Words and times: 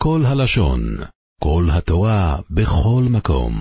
כל 0.00 0.21
הלשון, 0.31 0.79
כל 1.43 1.63
התורה, 1.77 2.37
בכל 2.49 3.03
מקום. 3.15 3.53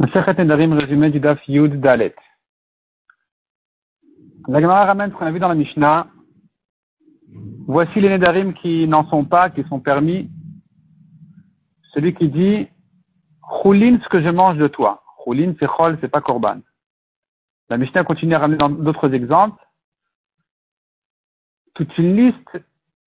Masechet 0.00 0.36
Nedarim, 0.38 0.72
résumé 0.72 1.10
du 1.10 1.20
Daf 1.20 1.38
Yud 1.46 1.80
Dalet. 1.80 2.16
La 4.48 4.60
Gemara 4.60 4.86
ramène 4.86 5.12
ce 5.12 5.16
qu'on 5.16 5.26
a 5.26 5.30
vu 5.30 5.38
dans 5.38 5.48
la 5.48 5.54
Mishnah. 5.54 6.08
Voici 7.68 8.00
les 8.00 8.08
Nedarim 8.08 8.54
qui 8.54 8.88
n'en 8.88 9.08
sont 9.08 9.24
pas, 9.24 9.50
qui 9.50 9.62
sont 9.68 9.80
permis. 9.80 10.30
Celui 11.92 12.12
qui 12.14 12.28
dit 12.28 12.66
Choulin 13.62 14.00
ce 14.02 14.08
que 14.08 14.20
je 14.20 14.28
mange 14.28 14.58
de 14.58 14.66
toi. 14.66 15.04
Choulin, 15.22 15.54
c'est 15.60 15.68
Chol, 15.68 15.96
c'est 16.00 16.08
pas 16.08 16.20
Korban. 16.20 16.60
La 17.70 17.78
Mishnah 17.78 18.04
continue 18.04 18.34
à 18.34 18.40
ramener 18.40 18.58
dans 18.58 18.70
d'autres 18.70 19.14
exemples. 19.14 19.64
Toute 21.74 21.96
une 21.98 22.16
liste 22.16 22.58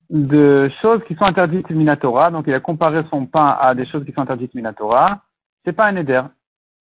de 0.10 0.72
choses 0.82 1.04
qui 1.06 1.16
sont 1.16 1.26
interdites 1.26 1.70
Minatora. 1.70 2.32
Donc 2.32 2.46
il 2.48 2.54
a 2.54 2.60
comparé 2.60 3.04
son 3.10 3.26
pain 3.26 3.58
à 3.60 3.76
des 3.76 3.86
choses 3.86 4.06
qui 4.06 4.12
sont 4.14 4.22
interdites 4.22 4.54
Minatora. 4.54 5.22
C'est 5.66 5.74
pas 5.74 5.86
un 5.86 5.94
Neder 5.94 6.24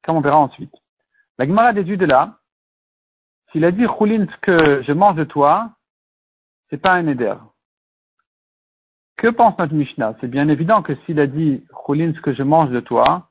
comme 0.07 0.17
on 0.17 0.21
verra 0.21 0.39
ensuite. 0.39 0.73
La 1.39 1.47
Gemara 1.47 1.73
déduit 1.73 1.99
de 1.99 2.07
là, 2.07 2.39
s'il 3.51 3.65
a 3.65 3.73
dit 3.73 3.85
Choulin 3.99 4.27
ce 4.27 4.37
que 4.41 4.83
je 4.83 4.93
mange 4.93 5.17
de 5.17 5.25
toi, 5.25 5.71
c'est 6.71 6.81
pas 6.81 6.95
un 6.95 7.07
éder. 7.07 7.35
Que 9.17 9.29
pense 9.29 9.59
notre 9.59 9.75
Mishnah? 9.75 10.15
C'est 10.21 10.29
bien 10.29 10.49
évident 10.49 10.83
que 10.83 10.95
s'il 11.05 11.21
a 11.21 11.27
dit 11.27 11.65
Choulin 11.85 12.13
ce 12.15 12.21
que 12.21 12.33
je 12.33 12.43
mange 12.43 12.71
de 12.71 12.81
toi, 12.81 13.29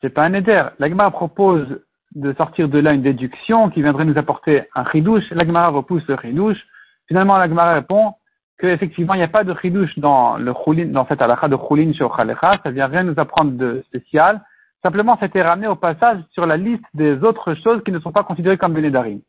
c'est 0.00 0.10
pas 0.10 0.24
un 0.24 0.32
éder. 0.32 0.64
La 0.78 0.88
Gemara 0.88 1.10
propose 1.10 1.80
de 2.14 2.32
sortir 2.34 2.68
de 2.68 2.78
là 2.78 2.92
une 2.92 3.02
déduction 3.02 3.70
qui 3.70 3.82
viendrait 3.82 4.04
nous 4.04 4.18
apporter 4.18 4.64
un 4.74 4.84
chidouche. 4.90 5.28
La 5.30 5.44
Gemara 5.44 5.68
repousse 5.68 6.06
le 6.08 6.16
chidouche. 6.16 6.60
Finalement, 7.06 7.38
la 7.38 7.48
Gemara 7.48 7.74
répond 7.74 8.14
qu'effectivement, 8.60 9.14
il 9.14 9.18
n'y 9.18 9.24
a 9.24 9.28
pas 9.28 9.44
de 9.44 9.54
chidouche 9.60 9.98
dans 9.98 10.36
le 10.36 10.52
choulin, 10.64 10.86
dans 10.86 11.06
cette 11.06 11.22
halakha 11.22 11.48
de 11.48 11.56
choulin 11.56 11.92
chez 11.92 12.04
Ochalecha. 12.04 12.52
Ça 12.62 12.70
vient 12.70 12.86
rien 12.86 13.02
nous 13.02 13.14
apprendre 13.16 13.52
de 13.52 13.82
spécial. 13.86 14.42
Simplement, 14.82 15.18
c'était 15.20 15.42
ramené 15.42 15.66
au 15.66 15.76
passage 15.76 16.18
sur 16.32 16.46
la 16.46 16.56
liste 16.56 16.84
des 16.94 17.22
autres 17.22 17.54
choses 17.54 17.82
qui 17.84 17.92
ne 17.92 17.98
sont 17.98 18.12
pas 18.12 18.22
considérées 18.22 18.58
comme 18.58 18.74
Benedarim. 18.74 19.20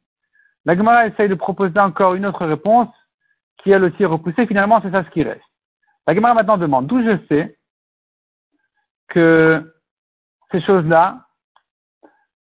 La 0.65 0.75
Gemara 0.75 1.07
essaye 1.07 1.29
de 1.29 1.35
proposer 1.35 1.79
encore 1.79 2.13
une 2.15 2.25
autre 2.25 2.45
réponse 2.45 2.89
qui 3.57 3.71
elle 3.71 3.83
aussi 3.83 4.03
est 4.03 4.07
repoussée. 4.07 4.45
Finalement, 4.45 4.79
c'est 4.81 4.91
ça 4.91 5.03
ce 5.03 5.09
qui 5.09 5.23
reste. 5.23 5.41
La 6.07 6.13
Gemara 6.13 6.33
maintenant 6.33 6.57
demande 6.57 6.87
d'où 6.87 7.01
je 7.01 7.17
sais 7.29 7.57
que 9.07 9.73
ces 10.51 10.61
choses-là 10.61 11.25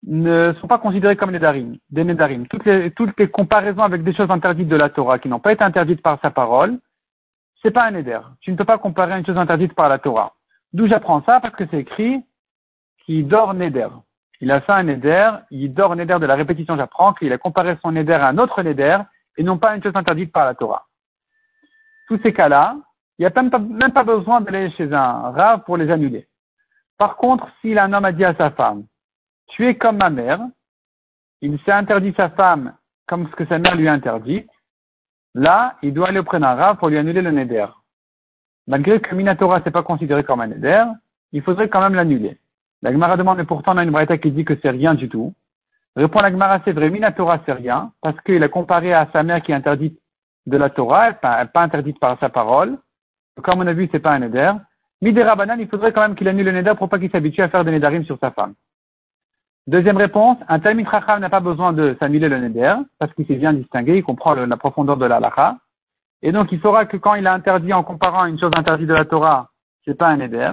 ne 0.07 0.55
sont 0.61 0.69
pas 0.69 0.79
considérées 0.79 1.17
comme 1.17 1.33
Nedarim, 1.33 1.77
des 1.91 2.05
Nedarim. 2.05 2.47
Toutes 2.47 2.65
les, 2.65 2.93
les 3.19 3.29
comparaisons 3.29 3.83
avec 3.83 4.05
des 4.05 4.15
choses 4.15 4.31
interdites 4.31 4.69
de 4.69 4.77
la 4.77 4.91
Torah 4.91 5.19
qui 5.19 5.29
n'ont 5.29 5.41
pas 5.41 5.53
été 5.53 5.65
interdites 5.65 6.03
par 6.03 6.21
sa 6.21 6.31
parole, 6.31 6.79
c'est 7.63 7.71
pas 7.71 7.85
un 7.85 7.91
Neder. 7.91 8.21
Tu 8.41 8.53
ne 8.53 8.57
peux 8.57 8.65
pas 8.65 8.79
comparer 8.79 9.19
une 9.19 9.27
chose 9.27 9.37
interdite 9.37 9.75
par 9.75 9.89
la 9.89 9.99
Torah. 9.99 10.35
D'où 10.73 10.87
j'apprends 10.87 11.23
ça? 11.23 11.41
Parce 11.41 11.55
que 11.57 11.65
c'est 11.71 11.81
écrit 11.81 12.23
qui 13.05 13.25
dort 13.25 13.55
Neder. 13.55 13.89
Il 14.41 14.53
a 14.53 14.61
fait 14.61 14.73
un 14.73 14.85
Neder, 14.85 15.31
il 15.51 15.75
dort 15.75 15.97
Neder 15.97 16.19
de 16.21 16.27
la 16.27 16.37
répétition, 16.37 16.77
j'apprends 16.77 17.13
qu'il 17.15 17.33
a 17.33 17.39
comparé 17.39 17.77
son 17.83 17.91
Neder 17.91 18.13
à 18.13 18.29
un 18.29 18.39
autre 18.39 18.63
Neder 18.63 18.99
et 19.37 19.43
non 19.43 19.59
pas 19.59 19.75
une 19.75 19.83
chose 19.83 19.97
interdite 19.97 20.33
par 20.33 20.45
la 20.45 20.55
Torah. 20.55 20.87
Tous 22.07 22.21
ces 22.23 22.33
cas-là, 22.33 22.77
il 23.19 23.23
n'y 23.23 23.27
a 23.27 23.33
même 23.35 23.51
pas, 23.51 23.59
même 23.59 23.93
pas 23.93 24.05
besoin 24.05 24.41
d'aller 24.41 24.71
chez 24.73 24.93
un 24.93 25.31
rave 25.31 25.65
pour 25.65 25.77
les 25.77 25.91
annuler. 25.91 26.29
Par 26.99 27.17
contre, 27.17 27.49
si 27.61 27.77
un 27.77 27.93
homme 27.93 28.05
a 28.05 28.13
dit 28.13 28.25
à 28.25 28.35
sa 28.35 28.51
femme, 28.51 28.85
tu 29.49 29.67
es 29.67 29.75
comme 29.75 29.99
ma 29.99 30.11
mère, 30.11 30.41
il 31.41 31.59
s'est 31.61 31.73
interdit 31.73 32.15
sa 32.17 32.31
femme 32.31 32.75
comme 33.07 33.29
ce 33.29 33.37
que 33.37 33.47
sa 33.47 33.59
mère 33.59 33.75
lui 33.75 33.89
a 33.89 33.93
interdit, 33.93 34.47
là, 35.35 35.77
il 35.83 35.95
doit 35.95 36.09
aller 36.09 36.19
auprès 36.19 36.39
d'un 36.39 36.55
rave 36.55 36.77
pour 36.77 36.89
lui 36.89 36.99
annuler 36.99 37.23
le 37.23 37.31
Neder. 37.31 37.67
Malgré 38.67 39.01
que 39.01 39.15
Minatora 39.15 39.61
n'est 39.61 39.71
pas 39.71 39.83
considéré 39.83 40.25
comme 40.25 40.41
un 40.41 40.49
Neder, 40.49 40.85
il 41.33 41.43
faudrait 41.43 41.69
quand 41.69 41.81
même 41.81 41.95
l'annuler. 41.95 42.39
La 42.83 42.93
Gemara 42.93 43.17
demande, 43.17 43.39
mais 43.39 43.45
pourtant 43.45 43.75
on 43.75 43.79
a 43.79 43.85
une 43.85 43.91
braïta 43.91 44.19
qui 44.19 44.31
dit 44.31 44.45
que 44.45 44.59
c'est 44.61 44.71
rien 44.71 44.95
du 44.95 45.09
tout. 45.09 45.35
Répond 45.97 46.20
la 46.20 46.31
Gemara, 46.31 46.61
c'est 46.64 46.73
vrai, 46.73 46.91
Minatora 46.91 47.41
c'est 47.45 47.53
rien, 47.53 47.92
parce 48.03 48.20
qu'il 48.20 48.42
a 48.42 48.48
comparé 48.48 48.92
à 48.92 49.08
sa 49.13 49.23
mère 49.23 49.42
qui 49.42 49.53
est 49.53 49.55
interdite 49.55 49.98
de 50.47 50.57
la 50.57 50.70
Torah, 50.70 51.13
pas, 51.13 51.45
pas 51.47 51.63
interdite 51.63 51.98
par 51.98 52.19
sa 52.20 52.29
parole. 52.29 52.79
Comme 53.42 53.61
on 53.61 53.67
a 53.67 53.73
vu, 53.73 53.89
c'est 53.91 54.01
pas 54.01 54.13
un 54.13 54.20
neder. 54.20 54.53
Midera 55.01 55.37
Banan, 55.37 55.58
il 55.58 55.69
faudrait 55.69 55.92
quand 55.92 56.01
même 56.01 56.14
qu'il 56.14 56.29
annule 56.29 56.47
le 56.47 56.53
neder 56.53 56.75
pour 56.77 56.89
pas 56.89 56.98
qu'il 56.98 57.11
s'habitue 57.11 57.42
à 57.42 57.48
faire 57.48 57.64
des 57.64 57.70
nedarim 57.70 58.05
sur 58.05 58.19
sa 58.19 58.31
femme. 58.31 58.55
Deuxième 59.68 59.98
réponse, 59.98 60.39
un 60.48 60.61
Talmid 60.61 60.89
Chacham 60.89 61.20
n'a 61.20 61.29
pas 61.29 61.40
besoin 61.40 61.74
de 61.74 61.95
s'annuler 62.01 62.30
le 62.30 62.39
neder, 62.39 62.74
parce 62.98 63.12
qu'il 63.12 63.27
s'est 63.27 63.34
bien 63.34 63.52
distingué, 63.52 63.98
il 63.98 64.02
comprend 64.02 64.33
la 64.33 64.56
profondeur 64.56 64.96
de 64.96 65.05
la 65.05 65.20
lacha. 65.20 65.58
Et 66.23 66.33
donc, 66.33 66.51
il 66.52 66.61
saura 66.62 66.86
que 66.86 66.96
quand 66.96 67.17
il 67.17 67.27
a 67.27 67.34
interdit 67.34 67.74
en 67.74 67.84
comparant 67.84 68.24
une 68.24 68.40
chose 68.40 68.51
interdite 68.57 68.89
de 68.89 68.95
la 68.95 69.05
Torah, 69.05 69.51
c'est 69.84 69.95
pas 69.95 70.08
un 70.08 70.17
neder. 70.17 70.52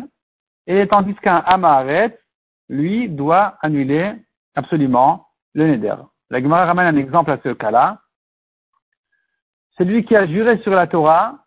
Et 0.68 0.86
tandis 0.90 1.16
qu'un 1.16 1.38
Amaharet, 1.38 2.20
lui, 2.68 3.08
doit 3.08 3.58
annuler 3.62 4.16
absolument 4.54 5.28
le 5.54 5.68
Neder. 5.68 5.96
La 6.30 6.42
Gemara 6.42 6.66
ramène 6.66 6.94
un 6.94 7.00
exemple 7.00 7.32
à 7.32 7.40
ce 7.42 7.54
cas-là. 7.54 8.02
Celui 9.78 10.04
qui 10.04 10.18
a 10.18 10.28
juré 10.28 10.58
sur 10.58 10.72
la 10.72 10.88
Torah, 10.88 11.40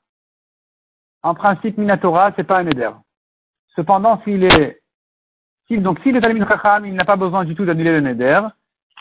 en 1.22 1.34
principe, 1.34 1.76
Minatora, 1.76 2.32
c'est 2.34 2.44
pas 2.44 2.60
un 2.60 2.64
Neder. 2.64 2.92
Cependant, 3.76 4.22
s'il 4.22 4.44
est, 4.44 4.80
donc 5.76 6.00
s'il 6.00 6.16
est 6.16 6.20
Talmud 6.20 6.46
Chacham, 6.48 6.86
il 6.86 6.94
n'a 6.94 7.04
pas 7.04 7.16
besoin 7.16 7.44
du 7.44 7.54
tout 7.54 7.64
d'annuler 7.64 7.92
le 7.92 8.00
Neder. 8.00 8.40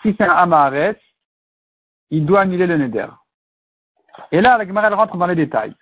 Si 0.02 0.14
c'est 0.18 0.26
un 0.26 0.32
Amaharet, 0.32 1.00
il 2.10 2.26
doit 2.26 2.42
annuler 2.42 2.68
le 2.68 2.78
Neder. 2.78 3.08
Et 4.32 4.42
là, 4.42 4.58
la 4.58 4.68
Gemara, 4.68 4.88
elle 4.88 4.94
rentre 4.94 5.16
dans 5.16 5.28
les 5.28 5.36
détails. 5.36 5.74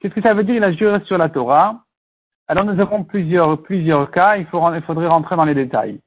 Qu'est-ce 0.00 0.14
que 0.14 0.22
ça 0.22 0.34
veut 0.34 0.44
dire? 0.44 0.54
Il 0.54 0.64
a 0.64 0.72
juré 0.72 1.00
sur 1.04 1.18
la 1.18 1.28
Torah. 1.28 1.82
Alors 2.48 2.64
nous 2.64 2.80
avons 2.80 3.04
plusieurs, 3.04 3.60
plusieurs 3.62 4.10
cas, 4.10 4.36
il, 4.36 4.46
faudrait 4.46 5.08
rentrer 5.08 5.36
dans 5.36 5.44
les 5.44 5.54
détails. 5.54 6.00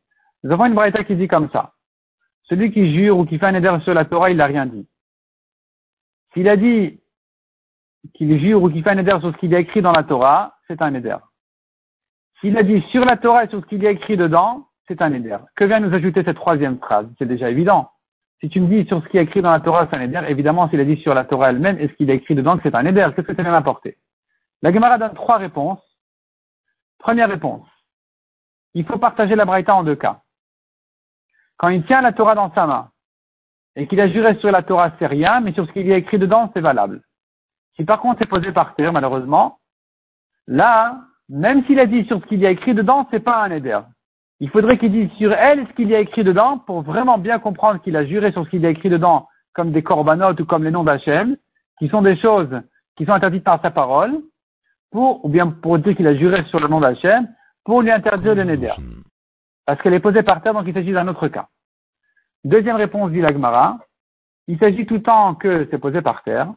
Nous 0.43 0.51
avons 0.51 0.65
une 0.65 0.73
braïta 0.73 1.03
qui 1.03 1.15
dit 1.15 1.27
comme 1.27 1.49
ça. 1.51 1.73
Celui 2.43 2.71
qui 2.71 2.93
jure 2.95 3.17
ou 3.17 3.25
qui 3.25 3.37
fait 3.37 3.47
un 3.47 3.55
éder 3.55 3.77
sur 3.83 3.93
la 3.93 4.05
Torah, 4.05 4.31
il 4.31 4.37
n'a 4.37 4.45
rien 4.45 4.65
dit. 4.65 4.87
S'il 6.33 6.47
a 6.47 6.55
dit 6.55 6.99
qu'il 8.13 8.39
jure 8.39 8.63
ou 8.63 8.69
qu'il 8.69 8.83
fait 8.83 8.91
un 8.91 8.97
éder 8.97 9.17
sur 9.19 9.33
ce 9.33 9.37
qu'il 9.37 9.53
a 9.53 9.59
écrit 9.59 9.81
dans 9.81 9.91
la 9.91 10.03
Torah, 10.03 10.55
c'est 10.67 10.81
un 10.81 10.93
éder. 10.93 11.17
S'il 12.39 12.57
a 12.57 12.63
dit 12.63 12.81
sur 12.91 13.05
la 13.05 13.17
Torah 13.17 13.45
et 13.45 13.49
sur 13.49 13.61
ce 13.61 13.65
qu'il 13.65 13.83
y 13.83 13.87
a 13.87 13.91
écrit 13.91 14.17
dedans, 14.17 14.67
c'est 14.87 15.01
un 15.01 15.13
éder. 15.13 15.37
Que 15.55 15.65
vient 15.65 15.79
nous 15.79 15.93
ajouter 15.93 16.23
cette 16.23 16.37
troisième 16.37 16.77
phrase? 16.79 17.07
C'est 17.17 17.27
déjà 17.27 17.49
évident. 17.49 17.91
Si 18.39 18.49
tu 18.49 18.61
me 18.61 18.67
dis 18.67 18.87
sur 18.87 19.03
ce 19.03 19.09
qui 19.09 19.17
est 19.17 19.23
écrit 19.23 19.41
dans 19.41 19.51
la 19.51 19.59
Torah, 19.59 19.87
c'est 19.89 19.97
un 19.97 20.01
éder, 20.01 20.21
évidemment, 20.27 20.69
s'il 20.69 20.79
a 20.79 20.85
dit 20.85 20.97
sur 21.01 21.13
la 21.13 21.25
Torah 21.25 21.49
elle-même 21.49 21.77
et 21.79 21.89
ce 21.89 21.93
qu'il 21.93 22.09
a 22.09 22.13
écrit 22.13 22.35
dedans, 22.35 22.57
c'est 22.63 22.73
un 22.73 22.85
éder. 22.85 23.07
Qu'est-ce 23.15 23.27
que 23.27 23.35
ça 23.35 23.43
vient 23.43 23.51
m'apporter? 23.51 23.97
La 24.61 24.73
Gemara 24.73 24.97
donne 24.97 25.13
trois 25.13 25.37
réponses 25.37 25.79
Première 26.99 27.29
réponse. 27.29 27.65
Il 28.73 28.85
faut 28.85 28.99
partager 28.99 29.35
la 29.35 29.45
Braïta 29.45 29.73
en 29.73 29.83
deux 29.83 29.95
cas. 29.95 30.21
Quand 31.57 31.69
il 31.69 31.85
tient 31.85 32.01
la 32.01 32.13
Torah 32.13 32.35
dans 32.35 32.53
sa 32.53 32.67
main 32.67 32.91
et 33.75 33.87
qu'il 33.87 33.99
a 33.99 34.09
juré 34.09 34.35
sur 34.35 34.51
la 34.51 34.63
Torah, 34.63 34.91
c'est 34.99 35.07
rien, 35.07 35.39
mais 35.39 35.53
sur 35.53 35.65
ce 35.65 35.71
qu'il 35.71 35.87
y 35.87 35.93
a 35.93 35.97
écrit 35.97 36.19
dedans, 36.19 36.51
c'est 36.53 36.61
valable. 36.61 37.01
Si 37.75 37.85
par 37.85 37.99
contre 37.99 38.19
c'est 38.19 38.29
posé 38.29 38.51
par 38.51 38.75
terre, 38.75 38.93
malheureusement, 38.93 39.59
là, 40.47 41.01
même 41.29 41.63
s'il 41.65 41.79
a 41.79 41.85
dit 41.85 42.05
sur 42.05 42.19
ce 42.19 42.25
qu'il 42.25 42.39
y 42.39 42.47
a 42.47 42.51
écrit 42.51 42.73
dedans, 42.73 43.07
c'est 43.11 43.23
pas 43.23 43.43
un 43.43 43.51
éder. 43.51 43.79
Il 44.39 44.49
faudrait 44.49 44.77
qu'il 44.77 44.91
dise 44.91 45.11
sur 45.17 45.31
elle 45.33 45.67
ce 45.67 45.73
qu'il 45.73 45.89
y 45.89 45.95
a 45.95 45.99
écrit 45.99 46.23
dedans 46.23 46.57
pour 46.57 46.81
vraiment 46.81 47.17
bien 47.17 47.39
comprendre 47.39 47.81
qu'il 47.81 47.95
a 47.95 48.05
juré 48.05 48.31
sur 48.31 48.45
ce 48.45 48.49
qu'il 48.49 48.61
y 48.61 48.65
a 48.65 48.69
écrit 48.69 48.89
dedans, 48.89 49.27
comme 49.53 49.71
des 49.71 49.83
corbanotes 49.83 50.39
ou 50.39 50.45
comme 50.45 50.63
les 50.63 50.71
noms 50.71 50.83
d'Hachem, 50.83 51.37
qui 51.77 51.87
sont 51.89 52.01
des 52.01 52.17
choses 52.17 52.61
qui 52.95 53.05
sont 53.05 53.13
interdites 53.13 53.43
par 53.43 53.61
sa 53.61 53.71
parole, 53.71 54.19
pour, 54.91 55.23
ou 55.23 55.29
bien 55.29 55.47
pour 55.47 55.77
dire 55.79 55.95
qu'il 55.95 56.07
a 56.07 56.15
juré 56.15 56.43
sur 56.45 56.59
le 56.59 56.67
nom 56.67 56.79
d'Hachem, 56.79 57.27
pour 57.63 57.81
lui 57.81 57.91
interdire 57.91 58.35
le 58.35 58.43
Neder. 58.43 58.73
Parce 59.65 59.81
qu'elle 59.81 59.93
est 59.93 59.99
posée 59.99 60.23
par 60.23 60.41
terre, 60.41 60.53
donc 60.53 60.65
il 60.67 60.73
s'agit 60.73 60.91
d'un 60.91 61.07
autre 61.07 61.27
cas. 61.27 61.47
Deuxième 62.43 62.75
réponse 62.75 63.11
dit 63.11 63.21
l'Agmara. 63.21 63.77
Il 64.47 64.57
s'agit 64.57 64.85
tout 64.85 64.95
le 64.95 65.03
temps 65.03 65.35
que 65.35 65.67
c'est 65.69 65.77
posé 65.77 66.01
par 66.01 66.23
terre. 66.23 66.51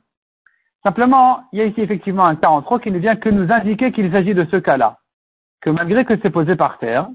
Simplement, 0.82 1.44
il 1.52 1.60
y 1.60 1.62
a 1.62 1.66
ici 1.66 1.80
effectivement 1.80 2.24
un 2.24 2.36
cas 2.36 2.48
en 2.48 2.62
trop 2.62 2.78
qui 2.78 2.90
ne 2.90 2.98
vient 2.98 3.16
que 3.16 3.28
nous 3.28 3.52
indiquer 3.52 3.92
qu'il 3.92 4.10
s'agit 4.10 4.34
de 4.34 4.46
ce 4.50 4.56
cas-là. 4.56 4.98
Que 5.60 5.70
malgré 5.70 6.04
que 6.04 6.14
c'est 6.20 6.30
posé 6.30 6.56
par 6.56 6.78
terre, 6.78 7.08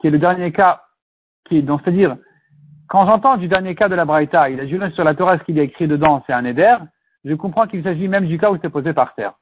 qui 0.00 0.06
est 0.06 0.10
le 0.10 0.18
dernier 0.18 0.52
cas, 0.52 0.82
qui 1.44 1.62
donc 1.62 1.82
c'est-à-dire, 1.84 2.16
quand 2.88 3.06
j'entends 3.06 3.36
du 3.36 3.46
dernier 3.46 3.74
cas 3.74 3.88
de 3.88 3.94
la 3.94 4.04
Braïta, 4.06 4.48
il 4.48 4.58
a 4.58 4.66
juré 4.66 4.90
sur 4.92 5.04
la 5.04 5.14
Torah 5.14 5.38
ce 5.38 5.44
qu'il 5.44 5.56
y 5.56 5.60
a 5.60 5.64
écrit 5.64 5.86
dedans, 5.86 6.24
c'est 6.26 6.32
un 6.32 6.44
éder, 6.44 6.76
je 7.24 7.34
comprends 7.34 7.66
qu'il 7.66 7.82
s'agit 7.82 8.08
même 8.08 8.26
du 8.26 8.38
cas 8.38 8.50
où 8.50 8.58
c'est 8.60 8.70
posé 8.70 8.92
par 8.92 9.14
terre. 9.14 9.34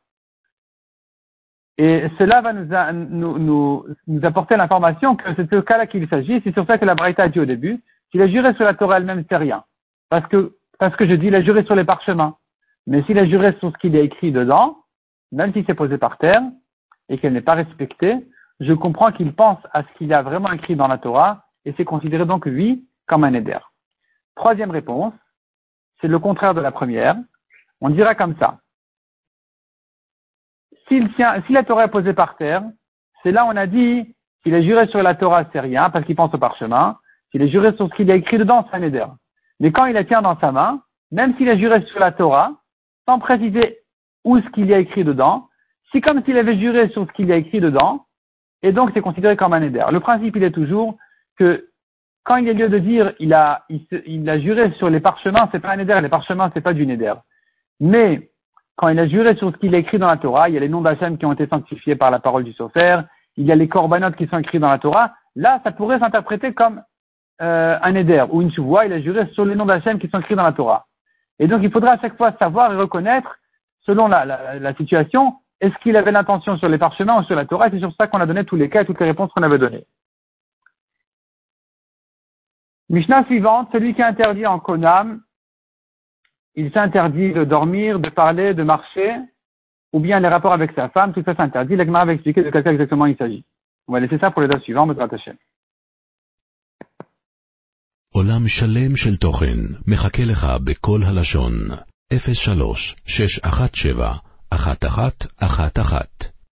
Et 1.80 2.08
cela 2.18 2.40
va 2.40 2.52
nous, 2.92 3.86
apporter 4.24 4.56
l'information 4.56 5.14
que 5.14 5.32
c'est 5.36 5.48
ce 5.48 5.60
cas-là 5.60 5.86
qu'il 5.86 6.08
s'agit. 6.08 6.40
C'est 6.42 6.52
sur 6.52 6.66
ça 6.66 6.76
que 6.76 6.84
la 6.84 6.96
Braïta 6.96 7.22
a 7.22 7.28
dit 7.28 7.38
au 7.38 7.44
début. 7.44 7.80
S'il 8.10 8.20
a 8.20 8.26
juré 8.26 8.52
sur 8.54 8.64
la 8.64 8.74
Torah 8.74 8.96
elle-même, 8.96 9.24
c'est 9.28 9.36
rien. 9.36 9.62
Parce 10.10 10.26
que, 10.26 10.56
parce 10.80 10.96
que 10.96 11.06
je 11.06 11.14
dis, 11.14 11.28
il 11.28 11.34
a 11.36 11.42
juré 11.42 11.62
sur 11.64 11.76
les 11.76 11.84
parchemins. 11.84 12.36
Mais 12.88 13.04
s'il 13.04 13.18
a 13.18 13.26
juré 13.26 13.54
sur 13.60 13.70
ce 13.70 13.78
qu'il 13.78 13.94
a 13.96 14.00
écrit 14.00 14.32
dedans, 14.32 14.78
même 15.30 15.52
si 15.52 15.62
c'est 15.66 15.74
posé 15.74 15.96
par 15.96 16.18
terre, 16.18 16.42
et 17.08 17.18
qu'elle 17.18 17.34
n'est 17.34 17.40
pas 17.40 17.54
respectée, 17.54 18.16
je 18.58 18.72
comprends 18.72 19.12
qu'il 19.12 19.32
pense 19.32 19.60
à 19.72 19.84
ce 19.84 19.88
qu'il 19.98 20.12
a 20.12 20.22
vraiment 20.22 20.50
écrit 20.50 20.74
dans 20.74 20.88
la 20.88 20.98
Torah, 20.98 21.44
et 21.64 21.72
c'est 21.76 21.84
considéré 21.84 22.26
donc, 22.26 22.46
oui, 22.46 22.84
comme 23.06 23.22
un 23.22 23.34
éder. 23.34 23.58
Troisième 24.34 24.72
réponse, 24.72 25.14
c'est 26.00 26.08
le 26.08 26.18
contraire 26.18 26.54
de 26.54 26.60
la 26.60 26.72
première. 26.72 27.16
On 27.80 27.90
dira 27.90 28.16
comme 28.16 28.36
ça 28.38 28.58
s'il 30.88 31.12
tient, 31.14 31.40
si 31.46 31.52
la 31.52 31.62
Torah 31.62 31.84
est 31.84 31.90
posée 31.90 32.14
par 32.14 32.36
terre, 32.36 32.62
c'est 33.22 33.32
là 33.32 33.46
on 33.46 33.56
a 33.56 33.66
dit 33.66 34.14
s'il 34.42 34.54
est 34.54 34.62
juré 34.62 34.86
sur 34.88 35.02
la 35.02 35.14
Torah, 35.14 35.44
c'est 35.52 35.60
rien, 35.60 35.90
parce 35.90 36.04
qu'il 36.04 36.16
pense 36.16 36.32
au 36.34 36.38
parchemin. 36.38 36.96
S'il 37.30 37.42
est 37.42 37.48
juré 37.48 37.74
sur 37.76 37.88
ce 37.88 37.94
qu'il 37.94 38.10
a 38.10 38.14
écrit 38.14 38.38
dedans, 38.38 38.66
c'est 38.70 38.76
un 38.76 38.82
éder. 38.82 39.04
Mais 39.60 39.70
quand 39.70 39.84
il 39.86 39.92
la 39.92 40.04
tient 40.04 40.22
dans 40.22 40.38
sa 40.38 40.52
main, 40.52 40.82
même 41.10 41.36
s'il 41.36 41.48
est 41.48 41.58
juré 41.58 41.82
sur 41.82 42.00
la 42.00 42.12
Torah, 42.12 42.52
sans 43.08 43.18
préciser 43.18 43.78
où 44.24 44.38
ce 44.38 44.48
qu'il 44.50 44.66
y 44.66 44.74
a 44.74 44.78
écrit 44.78 45.02
dedans, 45.02 45.48
c'est 45.90 46.02
comme 46.02 46.22
s'il 46.24 46.36
avait 46.36 46.58
juré 46.58 46.90
sur 46.90 47.06
ce 47.06 47.12
qu'il 47.12 47.28
y 47.28 47.32
a 47.32 47.36
écrit 47.36 47.58
dedans, 47.58 48.04
et 48.62 48.70
donc 48.70 48.90
c'est 48.92 49.00
considéré 49.00 49.34
comme 49.34 49.54
un 49.54 49.62
éder. 49.62 49.82
Le 49.90 50.00
principe, 50.00 50.36
il 50.36 50.42
est 50.42 50.50
toujours 50.50 50.98
que 51.38 51.70
quand 52.24 52.36
il 52.36 52.46
y 52.46 52.50
a 52.50 52.52
lieu 52.52 52.68
de 52.68 52.78
dire 52.78 53.14
il 53.18 53.32
a, 53.32 53.64
il, 53.70 54.28
a 54.28 54.38
juré 54.38 54.72
sur 54.72 54.90
les 54.90 55.00
parchemins, 55.00 55.48
c'est 55.50 55.60
pas 55.60 55.70
un 55.70 55.78
éder, 55.78 55.98
les 56.02 56.10
parchemins, 56.10 56.50
c'est 56.52 56.60
pas 56.60 56.74
du 56.74 56.84
néder. 56.84 57.14
Mais 57.80 58.28
quand 58.76 58.88
il 58.88 58.98
a 58.98 59.08
juré 59.08 59.34
sur 59.36 59.52
ce 59.52 59.56
qu'il 59.56 59.74
a 59.74 59.78
écrit 59.78 59.98
dans 59.98 60.08
la 60.08 60.18
Torah, 60.18 60.50
il 60.50 60.54
y 60.54 60.58
a 60.58 60.60
les 60.60 60.68
noms 60.68 60.82
d'Hachem 60.82 61.16
qui 61.16 61.24
ont 61.24 61.32
été 61.32 61.46
sanctifiés 61.46 61.96
par 61.96 62.10
la 62.10 62.18
parole 62.18 62.44
du 62.44 62.52
Sofer, 62.52 63.00
il 63.38 63.46
y 63.46 63.52
a 63.52 63.54
les 63.54 63.68
corbanotes 63.68 64.16
qui 64.16 64.26
sont 64.26 64.38
écrits 64.38 64.58
dans 64.58 64.68
la 64.68 64.78
Torah, 64.78 65.14
là, 65.34 65.62
ça 65.64 65.72
pourrait 65.72 65.98
s'interpréter 65.98 66.52
comme 66.52 66.82
euh, 67.40 67.78
un 67.80 67.94
éder 67.94 68.22
ou 68.30 68.42
une 68.42 68.50
souvoie, 68.50 68.84
il 68.84 68.92
a 68.92 69.00
juré 69.00 69.26
sur 69.32 69.46
les 69.46 69.54
noms 69.54 69.64
d'Hachem 69.64 69.98
qui 69.98 70.10
sont 70.10 70.20
écrits 70.20 70.36
dans 70.36 70.42
la 70.42 70.52
Torah. 70.52 70.87
Et 71.38 71.46
donc, 71.46 71.60
il 71.62 71.70
faudra 71.70 71.92
à 71.92 72.00
chaque 72.00 72.16
fois 72.16 72.32
savoir 72.38 72.72
et 72.72 72.76
reconnaître, 72.76 73.38
selon 73.80 74.08
la, 74.08 74.74
situation, 74.76 75.36
est-ce 75.60 75.76
qu'il 75.78 75.96
avait 75.96 76.12
l'intention 76.12 76.56
sur 76.58 76.68
les 76.68 76.78
parchemins 76.78 77.20
ou 77.20 77.24
sur 77.24 77.36
la 77.36 77.46
Torah, 77.46 77.70
c'est 77.70 77.78
sur 77.78 77.94
ça 77.94 78.06
qu'on 78.06 78.20
a 78.20 78.26
donné 78.26 78.44
tous 78.44 78.56
les 78.56 78.68
cas 78.68 78.82
et 78.82 78.86
toutes 78.86 79.00
les 79.00 79.06
réponses 79.06 79.32
qu'on 79.32 79.42
avait 79.42 79.58
données. 79.58 79.86
Mishnah 82.90 83.24
suivante, 83.24 83.68
celui 83.72 83.94
qui 83.94 84.02
interdit 84.02 84.46
en 84.46 84.58
Konam, 84.58 85.22
il 86.54 86.72
s'interdit 86.72 87.32
de 87.32 87.44
dormir, 87.44 88.00
de 88.00 88.08
parler, 88.08 88.54
de 88.54 88.62
marcher, 88.62 89.14
ou 89.92 90.00
bien 90.00 90.20
les 90.20 90.28
rapports 90.28 90.52
avec 90.52 90.72
sa 90.72 90.88
femme, 90.88 91.12
tout 91.12 91.22
ça 91.22 91.34
s'interdit. 91.34 91.76
L'Agmara 91.76 92.06
va 92.06 92.12
expliquer 92.14 92.42
de 92.42 92.50
quel 92.50 92.64
cas 92.64 92.72
exactement 92.72 93.06
il 93.06 93.16
s'agit. 93.16 93.44
On 93.86 93.92
va 93.92 94.00
laisser 94.00 94.18
ça 94.18 94.30
pour 94.30 94.42
les 94.42 94.48
dates 94.48 94.62
suivantes, 94.62 94.88
Bezrat 94.88 95.08
Hashem. 95.12 95.36
עולם 98.18 98.48
שלם 98.48 98.96
של 98.96 99.16
תוכן 99.16 99.58
מחכה 99.86 100.24
לך 100.24 100.46
בכל 100.64 101.02
הלשון, 101.04 101.68
03 102.34 102.96
617 103.06 104.16
1111 104.52 106.37